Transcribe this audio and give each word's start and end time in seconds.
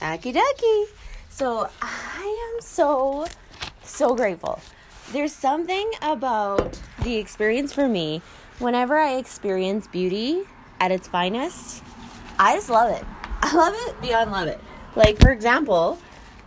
Aki 0.00 0.32
ducky. 0.32 0.84
So 1.28 1.68
I 1.82 2.52
am 2.54 2.60
so, 2.60 3.26
so 3.82 4.14
grateful. 4.14 4.60
There's 5.12 5.32
something 5.32 5.90
about 6.02 6.78
the 7.02 7.16
experience 7.16 7.72
for 7.72 7.88
me 7.88 8.22
whenever 8.58 8.96
I 8.96 9.16
experience 9.16 9.86
beauty 9.86 10.42
at 10.80 10.90
its 10.90 11.08
finest. 11.08 11.82
I 12.38 12.56
just 12.56 12.70
love 12.70 12.90
it. 12.90 13.04
I 13.42 13.54
love 13.54 13.74
it 13.76 14.00
beyond 14.00 14.32
love 14.32 14.48
it. 14.48 14.60
Like, 14.94 15.18
for 15.20 15.30
example, 15.30 15.98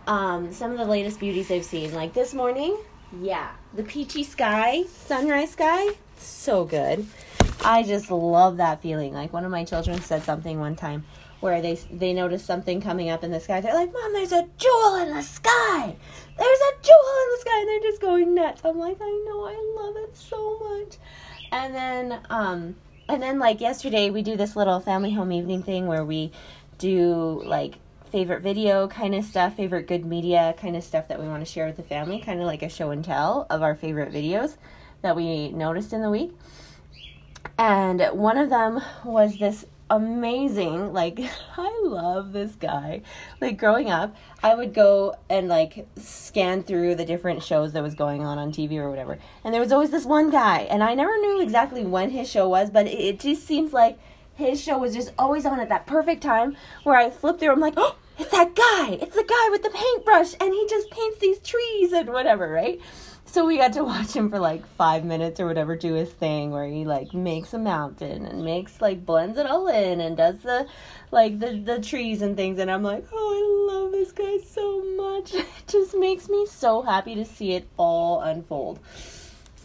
um, 0.06 0.52
some 0.52 0.72
of 0.72 0.78
the 0.78 0.84
latest 0.84 1.20
beauties 1.20 1.50
I've 1.50 1.64
seen. 1.64 1.94
Like 1.94 2.12
this 2.12 2.34
morning, 2.34 2.76
yeah, 3.20 3.50
the 3.74 3.82
peachy 3.82 4.24
sky, 4.24 4.84
sunrise 4.88 5.50
sky, 5.50 5.94
so 6.18 6.64
good. 6.64 7.06
I 7.64 7.82
just 7.82 8.10
love 8.10 8.56
that 8.56 8.82
feeling. 8.82 9.12
Like 9.12 9.32
one 9.32 9.44
of 9.44 9.50
my 9.50 9.64
children 9.64 10.00
said 10.00 10.22
something 10.22 10.58
one 10.58 10.76
time 10.76 11.04
where 11.40 11.60
they 11.60 11.74
they 11.90 12.12
noticed 12.12 12.46
something 12.46 12.80
coming 12.80 13.10
up 13.10 13.24
in 13.24 13.30
the 13.30 13.40
sky. 13.40 13.60
They're 13.60 13.74
like, 13.74 13.92
"Mom, 13.92 14.12
there's 14.12 14.32
a 14.32 14.48
jewel 14.58 14.94
in 14.96 15.14
the 15.14 15.22
sky. 15.22 15.96
There's 16.38 16.58
a 16.58 16.82
jewel 16.82 17.16
in 17.22 17.28
the 17.30 17.38
sky," 17.40 17.60
and 17.60 17.68
they're 17.68 17.90
just 17.90 18.00
going 18.00 18.34
nuts. 18.34 18.62
I'm 18.64 18.78
like, 18.78 18.98
I 19.00 19.24
know, 19.26 19.44
I 19.44 19.82
love 19.82 19.96
it 19.96 20.16
so 20.16 20.58
much. 20.58 20.96
And 21.52 21.74
then, 21.74 22.20
um, 22.30 22.76
and 23.08 23.22
then 23.22 23.38
like 23.38 23.60
yesterday, 23.60 24.10
we 24.10 24.22
do 24.22 24.36
this 24.36 24.56
little 24.56 24.80
family 24.80 25.12
home 25.12 25.32
evening 25.32 25.62
thing 25.62 25.86
where 25.86 26.04
we 26.04 26.32
do 26.78 27.42
like 27.44 27.76
favorite 28.10 28.42
video 28.42 28.88
kind 28.88 29.14
of 29.14 29.24
stuff, 29.24 29.56
favorite 29.56 29.86
good 29.86 30.04
media 30.04 30.54
kind 30.58 30.76
of 30.76 30.82
stuff 30.82 31.08
that 31.08 31.20
we 31.20 31.28
want 31.28 31.44
to 31.44 31.50
share 31.50 31.66
with 31.66 31.76
the 31.76 31.82
family, 31.82 32.20
kind 32.20 32.40
of 32.40 32.46
like 32.46 32.62
a 32.62 32.68
show 32.68 32.90
and 32.90 33.04
tell 33.04 33.46
of 33.50 33.62
our 33.62 33.74
favorite 33.74 34.12
videos 34.12 34.56
that 35.02 35.14
we 35.14 35.50
noticed 35.50 35.92
in 35.92 36.02
the 36.02 36.10
week. 36.10 36.32
And 37.58 38.00
one 38.12 38.38
of 38.38 38.50
them 38.50 38.80
was 39.04 39.38
this 39.38 39.66
amazing 39.90 40.92
like 40.92 41.18
i 41.58 41.80
love 41.84 42.32
this 42.32 42.54
guy. 42.54 43.02
Like 43.40 43.58
growing 43.58 43.90
up 43.90 44.14
i 44.42 44.54
would 44.54 44.72
go 44.72 45.16
and 45.28 45.48
like 45.48 45.86
scan 45.96 46.62
through 46.62 46.94
the 46.94 47.04
different 47.04 47.42
shows 47.42 47.72
that 47.72 47.82
was 47.82 47.94
going 47.94 48.24
on 48.24 48.38
on 48.38 48.52
tv 48.52 48.76
or 48.76 48.88
whatever. 48.88 49.18
And 49.44 49.52
there 49.52 49.60
was 49.60 49.72
always 49.72 49.90
this 49.90 50.06
one 50.06 50.30
guy 50.30 50.60
and 50.60 50.82
i 50.82 50.94
never 50.94 51.16
knew 51.18 51.42
exactly 51.42 51.84
when 51.84 52.10
his 52.10 52.30
show 52.30 52.48
was 52.48 52.70
but 52.70 52.86
it, 52.86 53.18
just 53.18 53.44
seems 53.46 53.72
like 53.72 53.98
his 54.34 54.62
show 54.62 54.78
was 54.78 54.94
just 54.94 55.12
always 55.18 55.44
on 55.44 55.60
at 55.60 55.68
that 55.68 55.86
perfect 55.86 56.22
time 56.22 56.56
where 56.84 56.96
i 56.96 57.10
flip 57.10 57.38
through 57.38 57.50
i'm 57.50 57.60
like 57.60 57.74
oh 57.76 57.96
it's 58.20 58.30
that 58.32 58.54
guy. 58.54 58.98
It's 59.00 59.16
the 59.16 59.24
guy 59.24 59.48
with 59.50 59.62
the 59.62 59.70
paintbrush 59.70 60.34
and 60.40 60.52
he 60.52 60.66
just 60.68 60.90
paints 60.90 61.18
these 61.18 61.38
trees 61.38 61.92
and 61.92 62.10
whatever 62.10 62.48
right? 62.50 62.78
So 63.24 63.46
we 63.46 63.56
got 63.56 63.72
to 63.74 63.84
watch 63.92 64.12
him 64.12 64.28
for 64.28 64.38
like 64.38 64.66
five 64.76 65.04
minutes 65.04 65.40
or 65.40 65.46
whatever 65.46 65.74
do 65.74 65.94
his 65.94 66.10
thing 66.10 66.50
where 66.50 66.66
he 66.66 66.84
like 66.84 67.14
makes 67.14 67.54
a 67.54 67.58
mountain 67.58 68.26
and 68.26 68.44
makes 68.44 68.82
like 68.82 69.06
blends 69.06 69.38
it 69.38 69.46
all 69.46 69.68
in 69.68 70.00
and 70.02 70.18
does 70.18 70.38
the 70.40 70.66
like 71.10 71.38
the 71.38 71.56
the 71.56 71.80
trees 71.80 72.20
and 72.20 72.36
things. 72.36 72.58
And 72.58 72.70
i'm 72.70 72.82
like 72.82 73.06
oh 73.10 73.70
i 73.70 73.74
love 73.74 73.92
this 73.92 74.12
guy 74.12 74.38
so 74.38 74.82
much. 74.96 75.32
It 75.34 75.46
just 75.66 75.96
makes 75.96 76.28
me 76.28 76.46
so 76.46 76.82
happy 76.82 77.14
to 77.14 77.24
see 77.24 77.52
it 77.52 77.66
all 77.78 78.20
unfold. 78.20 78.80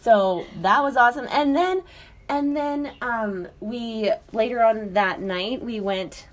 So 0.00 0.46
that 0.62 0.82
was 0.82 0.96
awesome. 0.96 1.28
And 1.30 1.54
then 1.54 1.82
and 2.30 2.56
then 2.56 2.92
um 3.02 3.48
we 3.60 4.12
later 4.32 4.64
on 4.64 4.94
that 4.94 5.20
night 5.20 5.62
we 5.62 5.80
went 5.80 6.26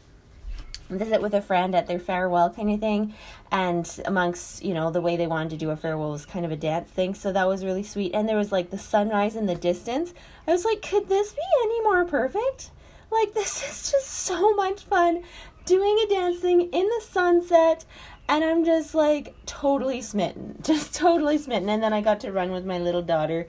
visit 0.89 1.22
with 1.22 1.34
a 1.34 1.42
friend 1.42 1.76
at 1.76 1.88
their 1.88 2.00
farewell 2.00 2.50
kind 2.50 2.72
of 2.72 2.80
thing. 2.80 3.14
And 3.52 3.89
amongst 4.06 4.64
you 4.64 4.73
know 4.73 4.92
the 4.92 5.02
way 5.02 5.16
they 5.16 5.28
wanted 5.28 5.52
to 5.52 5.58
do 5.58 5.70
a 5.70 5.76
farewell 5.76 6.12
was 6.12 6.26
kind 6.26 6.45
of 6.45 6.52
a 6.52 6.56
dance 6.56 6.89
thing. 6.89 7.14
So 7.14 7.31
that 7.31 7.48
was 7.48 7.66
really 7.66 7.84
sweet. 7.84 8.14
And 8.14 8.28
there 8.28 8.38
was 8.38 8.52
like 8.52 8.70
the 8.70 8.78
sunrise 8.78 9.36
in 9.36 9.45
the 9.45 9.56
distance. 9.56 10.14
I 10.48 10.52
was 10.52 10.66
like 10.66 10.81
could 10.81 11.09
this 11.09 11.34
be 11.34 11.42
any 11.64 11.81
more 11.81 12.06
perfect? 12.06 12.72
Like 13.11 13.34
this 13.34 13.64
is 13.64 13.92
just 13.92 14.08
so 14.08 14.54
much 14.56 14.84
fun 14.84 15.23
doing 15.66 15.98
a 16.04 16.09
dancing 16.09 16.61
in 16.61 16.88
the 16.88 17.02
sunset. 17.09 17.86
And 18.30 18.42
i'm 18.44 18.64
just 18.64 18.95
like 18.95 19.36
totally 19.45 20.02
smitten. 20.02 20.58
Just 20.64 20.94
totally 20.95 21.38
smitten. 21.38 21.70
And 21.70 21.84
then 21.84 21.94
i 21.94 22.02
got 22.02 22.22
to 22.22 22.31
run 22.31 22.52
with 22.52 22.66
my 22.66 22.80
little 22.80 23.02
daughter 23.02 23.48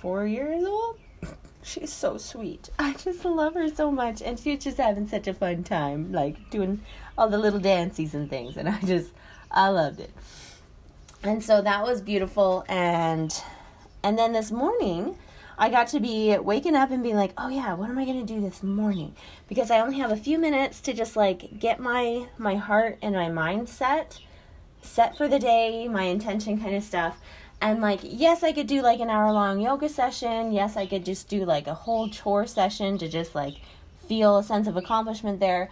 four 0.00 0.26
years 0.26 0.64
old 0.64 0.98
she's 1.62 1.92
so 1.92 2.16
sweet. 2.18 2.70
I 2.78 2.94
just 2.94 3.24
love 3.24 3.54
her 3.54 3.68
so 3.68 3.90
much, 3.90 4.22
and 4.22 4.38
she's 4.38 4.64
just 4.64 4.78
having 4.78 5.08
such 5.08 5.26
a 5.26 5.34
fun 5.34 5.64
time, 5.64 6.12
like 6.12 6.50
doing 6.50 6.80
all 7.16 7.28
the 7.28 7.38
little 7.38 7.60
dances 7.60 8.14
and 8.14 8.28
things, 8.28 8.56
and 8.56 8.68
I 8.68 8.80
just 8.80 9.10
I 9.50 9.68
loved 9.68 10.00
it. 10.00 10.10
And 11.22 11.42
so 11.44 11.60
that 11.62 11.84
was 11.84 12.00
beautiful, 12.00 12.64
and 12.68 13.34
and 14.02 14.18
then 14.18 14.32
this 14.32 14.50
morning. 14.50 15.16
I 15.62 15.68
got 15.68 15.88
to 15.88 16.00
be 16.00 16.38
waking 16.38 16.74
up 16.74 16.90
and 16.90 17.02
being 17.02 17.16
like, 17.16 17.34
"Oh 17.36 17.50
yeah, 17.50 17.74
what 17.74 17.90
am 17.90 17.98
I 17.98 18.06
to 18.06 18.22
do 18.24 18.40
this 18.40 18.62
morning?" 18.62 19.14
Because 19.46 19.70
I 19.70 19.80
only 19.80 19.98
have 19.98 20.10
a 20.10 20.16
few 20.16 20.38
minutes 20.38 20.80
to 20.80 20.94
just 20.94 21.16
like 21.16 21.58
get 21.60 21.78
my 21.78 22.28
my 22.38 22.54
heart 22.54 22.96
and 23.02 23.14
my 23.14 23.28
mind 23.28 23.68
set 23.68 24.20
set 24.80 25.18
for 25.18 25.28
the 25.28 25.38
day, 25.38 25.86
my 25.86 26.04
intention 26.04 26.58
kind 26.58 26.74
of 26.74 26.82
stuff 26.82 27.18
and 27.60 27.80
like 27.80 28.00
yes 28.02 28.42
i 28.42 28.52
could 28.52 28.66
do 28.66 28.80
like 28.82 29.00
an 29.00 29.10
hour 29.10 29.32
long 29.32 29.60
yoga 29.60 29.88
session. 29.88 30.52
Yes 30.52 30.76
i 30.76 30.86
could 30.86 31.04
just 31.04 31.28
do 31.28 31.44
like 31.44 31.66
a 31.66 31.74
whole 31.74 32.08
chore 32.08 32.46
session 32.46 32.98
to 32.98 33.08
just 33.08 33.34
like 33.34 33.54
feel 34.08 34.38
a 34.38 34.44
sense 34.44 34.66
of 34.66 34.76
accomplishment 34.76 35.40
there. 35.40 35.70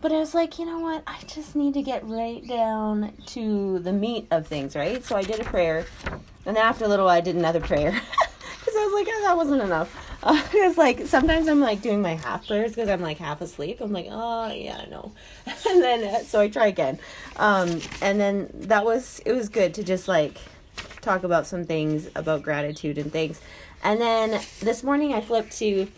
But 0.00 0.12
i 0.12 0.18
was 0.18 0.34
like 0.34 0.58
you 0.58 0.66
know 0.66 0.80
what? 0.80 1.02
I 1.06 1.18
just 1.26 1.56
need 1.56 1.74
to 1.74 1.82
get 1.82 2.06
right 2.06 2.46
down 2.46 3.12
to 3.26 3.78
the 3.80 3.92
meat 3.92 4.26
of 4.30 4.46
things 4.46 4.76
right? 4.76 5.02
So 5.04 5.16
i 5.16 5.22
did 5.22 5.40
a 5.40 5.44
prayer. 5.44 5.86
And 6.46 6.56
then 6.56 6.64
after 6.64 6.84
a 6.84 6.88
little 6.88 7.06
while, 7.06 7.16
i 7.16 7.20
did 7.20 7.36
another 7.36 7.60
prayer. 7.60 8.00
Because 8.60 8.76
i 8.76 8.84
was 8.84 8.92
like 8.92 9.06
oh, 9.10 9.22
that 9.22 9.36
wasn't 9.36 9.62
enough. 9.62 10.06
Uh, 10.22 10.38
it's 10.52 10.76
like 10.76 11.06
sometimes 11.06 11.48
i'm 11.48 11.60
like 11.60 11.80
doing 11.80 12.02
my 12.02 12.14
half 12.14 12.46
prayers 12.46 12.72
because 12.72 12.90
i'm 12.90 13.00
like 13.00 13.16
half 13.16 13.40
asleep. 13.40 13.80
I'm 13.80 13.90
like 13.90 14.06
oh 14.10 14.52
yeah 14.52 14.84
no 14.90 15.12
and 15.46 15.82
then 15.82 16.04
uh, 16.04 16.18
so 16.18 16.40
i 16.40 16.48
try 16.48 16.66
again. 16.66 16.98
Um, 17.36 17.80
and 18.02 18.20
then 18.20 18.50
that 18.52 18.84
was 18.84 19.22
it 19.24 19.32
was 19.32 19.48
good 19.48 19.72
to 19.74 19.82
just 19.82 20.08
like 20.08 20.36
talk 21.00 21.24
about 21.24 21.46
some 21.46 21.64
things 21.64 22.08
about 22.14 22.42
gratitude 22.42 22.98
and 22.98 23.12
things. 23.12 23.40
And 23.82 24.00
then 24.00 24.40
this 24.60 24.82
morning 24.82 25.14
I 25.14 25.20
flipped 25.20 25.56
to 25.58 25.88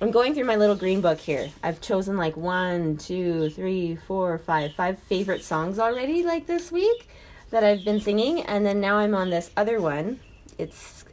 I'm 0.00 0.12
going 0.12 0.32
through 0.32 0.44
my 0.44 0.54
little 0.54 0.76
green 0.76 1.00
book 1.00 1.18
here. 1.18 1.50
I've 1.60 1.80
chosen 1.80 2.16
like 2.16 2.36
one, 2.36 2.98
two, 2.98 3.50
three, 3.50 3.96
four, 3.96 4.38
five, 4.38 4.72
five 4.74 5.00
favorite 5.00 5.42
songs 5.42 5.80
already, 5.80 6.22
like 6.22 6.46
this 6.46 6.70
week 6.70 7.08
that 7.50 7.64
I've 7.64 7.84
been 7.84 8.00
singing. 8.00 8.42
And 8.42 8.64
then 8.64 8.80
now 8.80 8.98
I'm 8.98 9.12
on 9.12 9.30
this 9.30 9.50
other 9.56 9.80
one. 9.80 10.20
It's 10.56 11.04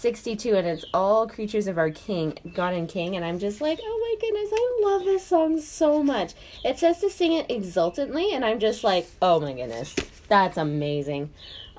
62 0.00 0.54
and 0.54 0.66
it's 0.66 0.86
all 0.94 1.28
creatures 1.28 1.66
of 1.66 1.76
our 1.76 1.90
king, 1.90 2.38
God 2.54 2.72
and 2.72 2.88
King. 2.88 3.14
And 3.14 3.26
I'm 3.26 3.38
just 3.38 3.60
like, 3.60 3.78
oh 3.82 4.16
my 4.18 4.26
goodness, 4.26 4.50
I 4.50 4.80
love 4.84 5.04
this 5.04 5.26
song 5.26 5.60
so 5.60 6.02
much. 6.02 6.32
It 6.64 6.78
says 6.78 7.00
to 7.00 7.10
sing 7.10 7.34
it 7.34 7.50
exultantly, 7.50 8.32
and 8.32 8.42
I'm 8.42 8.58
just 8.58 8.82
like, 8.82 9.06
oh 9.20 9.38
my 9.40 9.52
goodness, 9.52 9.94
that's 10.28 10.56
amazing. 10.56 11.30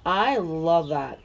I 0.06 0.38
love 0.38 0.90
that. 0.90 1.20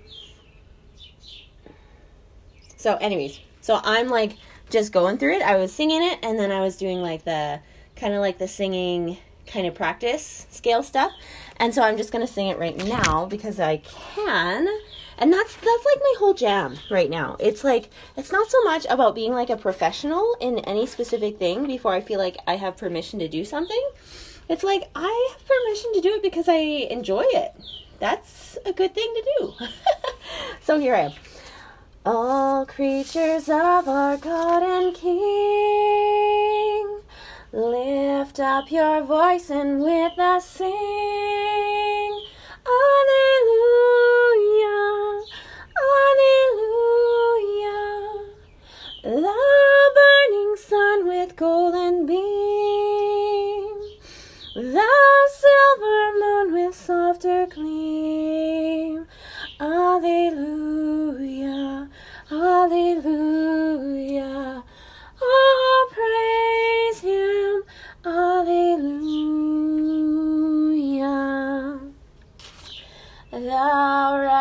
So, 2.77 2.97
anyways, 2.97 3.41
so 3.61 3.81
I'm 3.83 4.09
like 4.09 4.37
just 4.71 4.93
going 4.93 5.19
through 5.19 5.35
it. 5.35 5.43
I 5.43 5.57
was 5.57 5.73
singing 5.73 6.03
it, 6.03 6.19
and 6.23 6.39
then 6.39 6.53
I 6.53 6.61
was 6.61 6.77
doing 6.77 7.01
like 7.01 7.25
the 7.25 7.61
kind 7.97 8.15
of 8.15 8.21
like 8.21 8.39
the 8.39 8.49
singing 8.49 9.19
kind 9.47 9.67
of 9.67 9.75
practice 9.75 10.47
scale 10.51 10.83
stuff. 10.83 11.13
And 11.57 11.75
so 11.75 11.83
I'm 11.83 11.97
just 11.97 12.13
gonna 12.13 12.27
sing 12.27 12.49
it 12.49 12.59
right 12.59 12.77
now 12.77 13.27
because 13.27 13.59
I 13.59 13.79
can. 13.79 14.69
And 15.19 15.33
that's 15.33 15.55
that's 15.55 15.85
like 15.85 15.99
my 16.01 16.15
whole 16.19 16.35
jam 16.35 16.77
right 16.91 17.09
now. 17.09 17.37
It's 17.41 17.65
like 17.65 17.89
it's 18.17 18.31
not 18.31 18.51
so 18.51 18.63
much 18.65 18.87
about 18.91 19.15
being 19.15 19.33
like 19.33 19.49
a 19.49 19.57
professional 19.57 20.37
in 20.41 20.59
any 20.61 20.87
specific 20.87 21.39
thing 21.39 21.67
before 21.67 21.95
I 21.95 22.03
feel 22.03 22.19
like 22.19 22.37
I 22.47 22.57
have 22.57 22.77
permission 22.77 23.19
to 23.21 23.29
do 23.29 23.45
something. 23.45 23.89
It's 24.49 24.63
like 24.63 24.91
I 24.95 25.31
have 25.33 25.47
permission 25.47 25.93
to 25.95 26.01
do 26.03 26.15
it 26.15 26.23
because 26.23 26.49
I 26.49 26.57
enjoy 26.57 27.25
it 27.25 27.55
that's 27.99 28.59
a 28.65 28.73
good 28.73 28.95
thing 28.95 29.13
to 29.15 29.23
do. 29.39 29.53
so 30.63 30.79
here 30.79 30.95
I 30.95 31.01
am. 31.01 31.13
All 32.05 32.67
creatures 32.67 33.49
of 33.49 33.89
our 33.89 34.17
God 34.17 34.63
and 34.63 34.95
King, 34.95 35.17
lift 37.53 38.39
up 38.39 38.71
your 38.71 39.03
voice 39.03 39.51
and 39.51 39.81
with 39.81 40.19
us 40.19 40.49
sing. 40.49 41.76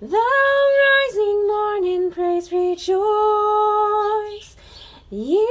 Thou 0.00 0.54
rising 0.86 1.48
morning, 1.48 2.12
praise 2.12 2.52
rejoice. 2.52 2.94
Ye 5.10 5.48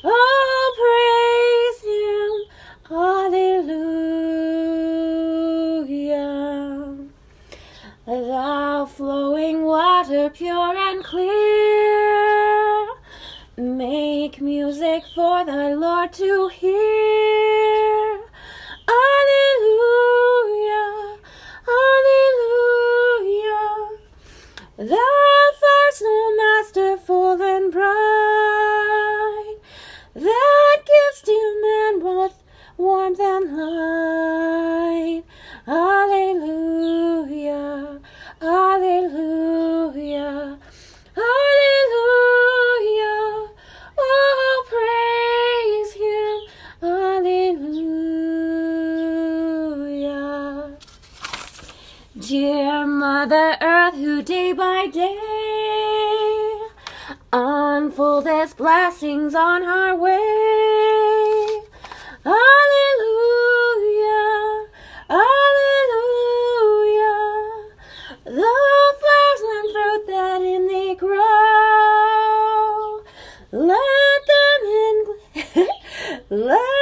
Oh, 0.04 0.64
praise 0.82 1.80
Him. 1.88 2.32
Hallelujah. 2.90 3.72
Thou 8.06 8.84
flowing 8.84 9.64
water, 9.64 10.28
pure 10.28 10.76
and 10.76 11.02
clear, 11.02 12.88
make 13.56 14.38
music 14.42 15.04
for 15.14 15.46
thy 15.46 15.72
Lord 15.72 16.12
to 16.12 16.48
hear. 16.48 18.01
Mother 53.22 53.56
Earth, 53.60 53.94
who 53.94 54.20
day 54.20 54.52
by 54.52 54.88
day 54.88 55.16
unfoldest 57.32 58.56
blessings 58.56 59.32
on 59.32 59.62
her 59.62 59.94
way. 59.94 61.62
Alleluia, 62.26 63.06
Alleluia. 65.08 65.38
The 68.24 68.54
flowers 69.00 69.42
and 69.54 69.70
fruit 69.70 70.04
that 70.08 70.42
in 70.42 70.66
thee 70.66 70.96
grow, 70.96 71.20
let 73.52 74.26
them 74.32 74.62
in, 74.82 75.68
let 76.48 76.81